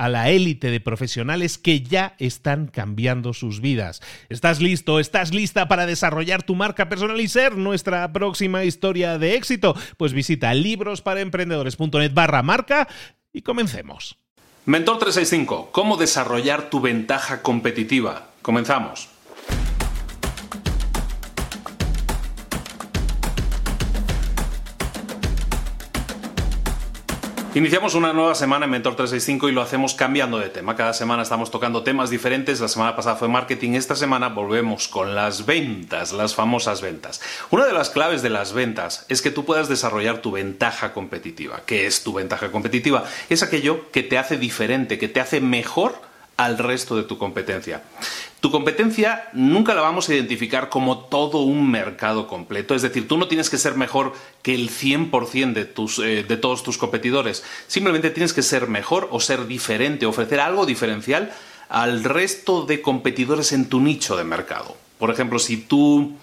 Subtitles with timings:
[0.00, 4.00] a la élite de profesionales que ya están cambiando sus vidas.
[4.30, 4.98] ¿Estás listo?
[4.98, 9.76] ¿Estás lista para desarrollar tu marca personal y ser nuestra próxima historia de éxito?
[9.98, 12.88] Pues visita librosparaemprendedores.net barra marca
[13.30, 14.16] y comencemos.
[14.64, 18.28] Mentor 365, ¿cómo desarrollar tu ventaja competitiva?
[18.40, 19.10] Comenzamos.
[27.52, 30.76] Iniciamos una nueva semana en Mentor 365 y lo hacemos cambiando de tema.
[30.76, 32.60] Cada semana estamos tocando temas diferentes.
[32.60, 37.20] La semana pasada fue marketing, esta semana volvemos con las ventas, las famosas ventas.
[37.50, 41.62] Una de las claves de las ventas es que tú puedas desarrollar tu ventaja competitiva.
[41.66, 43.02] ¿Qué es tu ventaja competitiva?
[43.28, 46.09] Es aquello que te hace diferente, que te hace mejor
[46.40, 47.82] al resto de tu competencia.
[48.40, 53.18] Tu competencia nunca la vamos a identificar como todo un mercado completo, es decir, tú
[53.18, 57.44] no tienes que ser mejor que el 100% de, tus, eh, de todos tus competidores,
[57.66, 61.30] simplemente tienes que ser mejor o ser diferente, ofrecer algo diferencial
[61.68, 64.78] al resto de competidores en tu nicho de mercado.
[64.98, 66.14] Por ejemplo, si tú,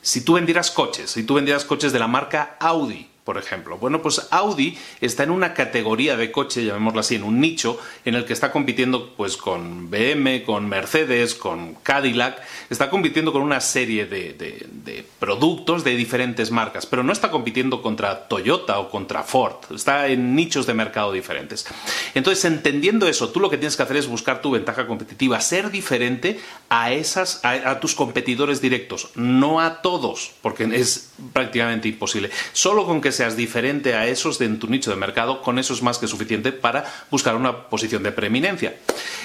[0.00, 3.76] si tú vendieras coches, si tú vendieras coches de la marca Audi, por ejemplo.
[3.76, 8.14] Bueno, pues Audi está en una categoría de coche, llamémoslo así, en un nicho en
[8.14, 13.60] el que está compitiendo pues con BM, con Mercedes, con Cadillac, está compitiendo con una
[13.60, 19.24] serie de, de, productos de diferentes marcas, pero no está compitiendo contra Toyota o contra
[19.24, 21.66] Ford, está en nichos de mercado diferentes.
[22.14, 25.72] Entonces, entendiendo eso, tú lo que tienes que hacer es buscar tu ventaja competitiva, ser
[25.72, 26.38] diferente
[26.68, 32.30] a esas a tus competidores directos, no a todos, porque es prácticamente imposible.
[32.52, 35.74] Solo con que seas diferente a esos de en tu nicho de mercado, con eso
[35.74, 38.76] es más que suficiente para buscar una posición de preeminencia.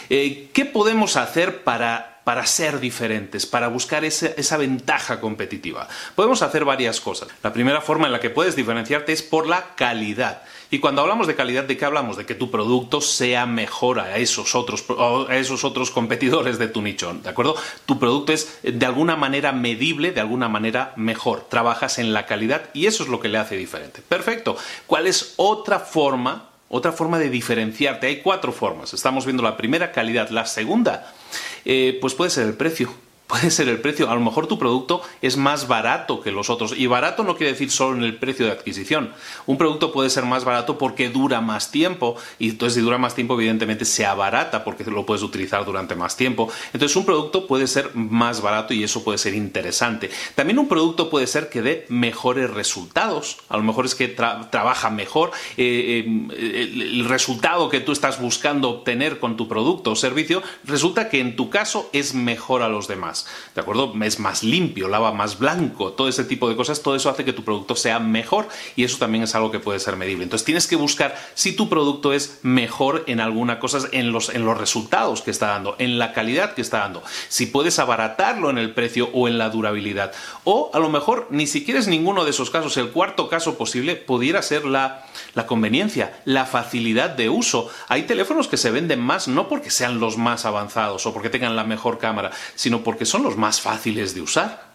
[0.10, 5.88] Eh, ¿Qué podemos hacer para para ser diferentes, para buscar esa, ventaja competitiva.
[6.16, 7.30] Podemos hacer varias cosas.
[7.42, 10.44] La primera forma en la que puedes diferenciarte es por la calidad.
[10.70, 12.18] Y cuando hablamos de calidad, ¿de qué hablamos?
[12.18, 14.86] De que tu producto sea mejor a esos otros,
[15.28, 17.56] a esos otros competidores de tu nicho, ¿de acuerdo?
[17.86, 21.48] Tu producto es de alguna manera medible, de alguna manera mejor.
[21.50, 24.02] Trabajas en la calidad y eso es lo que le hace diferente.
[24.08, 24.56] Perfecto.
[24.86, 28.08] ¿Cuál es otra forma otra forma de diferenciarte.
[28.08, 28.94] Hay cuatro formas.
[28.94, 30.30] Estamos viendo la primera, calidad.
[30.30, 31.14] La segunda,
[31.66, 32.90] eh, pues puede ser el precio
[33.32, 34.10] puede ser el precio.
[34.10, 36.74] A lo mejor tu producto es más barato que los otros.
[36.78, 39.14] Y barato no quiere decir solo en el precio de adquisición.
[39.46, 42.18] Un producto puede ser más barato porque dura más tiempo.
[42.40, 46.18] Y entonces si dura más tiempo, evidentemente se abarata porque lo puedes utilizar durante más
[46.18, 46.52] tiempo.
[46.74, 50.10] Entonces un producto puede ser más barato y eso puede ser interesante.
[50.36, 53.38] También un producto puede ser que dé mejores resultados.
[53.48, 55.32] A lo mejor es que trabaja mejor.
[55.56, 61.10] Eh, eh, el resultado que tú estás buscando obtener con tu producto o servicio resulta
[61.10, 63.21] que en tu caso es mejor a los demás.
[63.56, 63.94] ¿De acuerdo?
[64.04, 67.34] Es más limpio, lava más blanco, todo ese tipo de cosas, todo eso hace que
[67.34, 70.24] tu producto sea mejor y eso también es algo que puede ser medible.
[70.24, 74.46] Entonces tienes que buscar si tu producto es mejor en alguna cosa, en los, en
[74.46, 78.58] los resultados que está dando, en la calidad que está dando, si puedes abaratarlo en
[78.58, 80.14] el precio o en la durabilidad.
[80.44, 82.78] O a lo mejor ni siquiera es ninguno de esos casos.
[82.78, 87.70] El cuarto caso posible pudiera ser la, la conveniencia, la facilidad de uso.
[87.88, 91.56] Hay teléfonos que se venden más no porque sean los más avanzados o porque tengan
[91.56, 94.72] la mejor cámara, sino porque son los más fáciles de usar.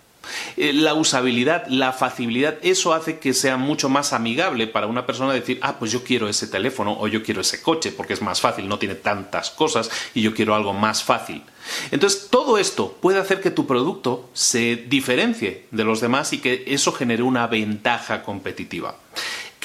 [0.56, 5.33] Eh, la usabilidad, la facilidad, eso hace que sea mucho más amigable para una persona
[5.33, 8.41] decir, ah, pues yo quiero ese teléfono o yo quiero ese coche porque es más
[8.41, 11.43] fácil, no tiene tantas cosas y yo quiero algo más fácil.
[11.91, 16.65] Entonces, todo esto puede hacer que tu producto se diferencie de los demás y que
[16.67, 18.97] eso genere una ventaja competitiva.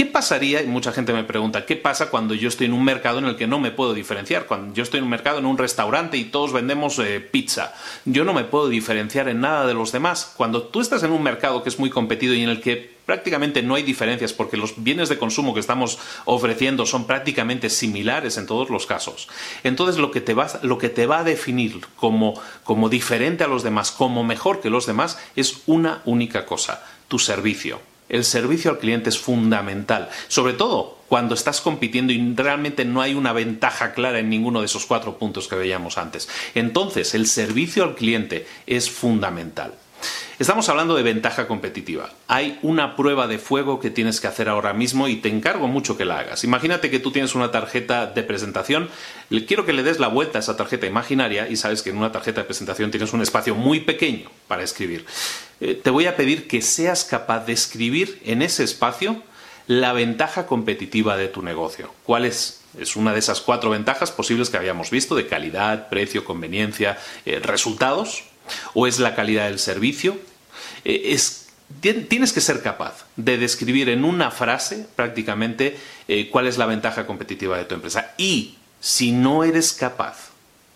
[0.02, 0.64] ¿Qué pasaría?
[0.64, 3.36] Y mucha gente me pregunta, ¿qué pasa cuando yo estoy en un mercado en el
[3.36, 4.48] que no me puedo diferenciar?
[4.48, 7.76] Cuando yo estoy en un mercado, en un restaurante y todos vendemos eh, pizza.
[8.06, 10.34] Yo no me puedo diferenciar en nada de los demás.
[10.36, 13.62] Cuando tú estás en un mercado que es muy competido y en el que prácticamente
[13.62, 18.48] no hay diferencias porque los bienes de consumo que estamos ofreciendo son prácticamente similares en
[18.48, 19.28] todos los casos.
[19.64, 23.48] Entonces lo que te va, lo que te va a definir como, como diferente a
[23.48, 28.72] los demás, como mejor que los demás, es una única cosa, tu servicio el servicio
[28.72, 33.94] al cliente es fundamental, sobre todo cuando estás compitiendo y realmente no hay una ventaja
[33.94, 36.30] clara en ninguno de esos cuatro puntos que veíamos antes.
[36.54, 39.74] Entonces, el servicio al cliente es fundamental.
[40.42, 42.10] Estamos hablando de ventaja competitiva.
[42.28, 45.98] Hay una prueba de fuego que tienes que hacer ahora mismo y te encargo mucho
[45.98, 46.44] que la hagas.
[46.44, 48.90] Imagínate que tú tienes una tarjeta de presentación.
[49.46, 52.12] Quiero que le des la vuelta a esa tarjeta imaginaria y sabes que en una
[52.12, 55.06] tarjeta de presentación tienes un espacio muy pequeño para escribir.
[55.60, 59.22] Eh, te voy a pedir que seas capaz de escribir en ese espacio
[59.68, 61.94] la ventaja competitiva de tu negocio.
[62.04, 62.62] ¿Cuál es?
[62.80, 66.98] Es una de esas cuatro ventajas posibles que habíamos visto de calidad, precio, conveniencia,
[67.28, 68.24] eh, resultados.
[68.74, 70.18] ¿O es la calidad del servicio?
[70.86, 71.18] Eh,
[71.80, 75.78] tienes que ser capaz de describir en una frase prácticamente
[76.08, 78.14] eh, cuál es la ventaja competitiva de tu empresa.
[78.18, 80.32] Y si no eres capaz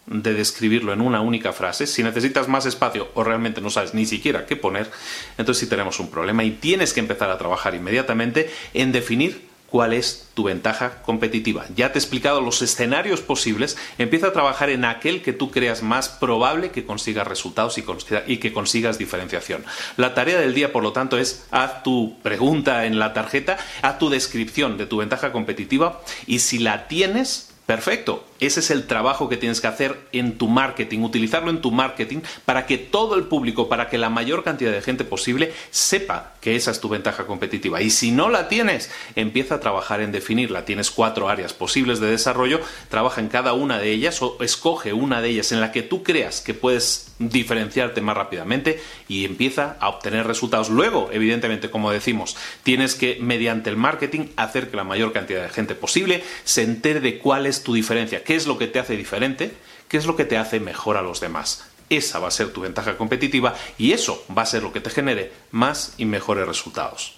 [0.05, 4.05] de describirlo en una única frase, si necesitas más espacio o realmente no sabes ni
[4.05, 4.89] siquiera qué poner,
[5.37, 9.91] entonces sí tenemos un problema y tienes que empezar a trabajar inmediatamente en definir cuál
[9.91, 11.65] es tu ventaja competitiva.
[11.75, 15.83] Ya te he explicado los escenarios posibles, empieza a trabajar en aquel que tú creas
[15.83, 19.65] más probable que consigas resultados y, que consigas diferenciación.
[19.97, 23.99] La tarea del día, por lo tanto, es haz tu pregunta en la tarjeta, haz
[23.99, 28.27] tu descripción de tu ventaja competitiva y si la tienes, Perfecto.
[28.39, 32.19] Ese es el trabajo que tienes que hacer en tu marketing, utilizarlo en tu marketing
[32.45, 36.55] para que todo el público, para que la mayor cantidad de gente posible sepa que
[36.55, 37.81] esa es tu ventaja competitiva.
[37.81, 40.65] Y si no la tienes, empieza a trabajar en definirla.
[40.65, 42.59] Tienes cuatro áreas posibles de desarrollo,
[42.89, 46.03] trabaja en cada una de ellas o escoge una de ellas en la que tú
[46.03, 50.69] creas que puedes diferenciarte más rápidamente y empieza a obtener resultados.
[50.69, 55.49] Luego, evidentemente, como decimos, tienes que, mediante el marketing, hacer que la mayor cantidad de
[55.49, 58.97] gente posible se entere de cuál es tu diferencia, qué es lo que te hace
[58.97, 59.55] diferente,
[59.87, 61.65] qué es lo que te hace mejor a los demás.
[61.89, 64.89] Esa va a ser tu ventaja competitiva y eso va a ser lo que te
[64.89, 67.15] genere más y mejores resultados.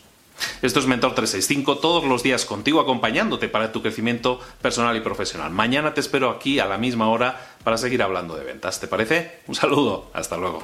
[0.62, 5.51] Esto es Mentor 365, todos los días contigo acompañándote para tu crecimiento personal y profesional.
[5.51, 8.80] Mañana te espero aquí a la misma hora para seguir hablando de ventas.
[8.80, 9.39] ¿Te parece?
[9.48, 10.63] Un saludo, hasta luego.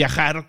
[0.00, 0.48] viajar